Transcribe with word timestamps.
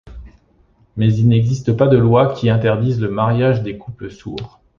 Mais 0.97 1.13
il 1.13 1.27
n'existe 1.27 1.73
pas 1.77 1.85
de 1.87 1.95
loi 1.95 2.33
qui 2.33 2.49
interdise 2.49 2.99
le 2.99 3.11
mariage 3.11 3.61
des 3.61 3.77
couples 3.77 4.09
sourds. 4.09 4.59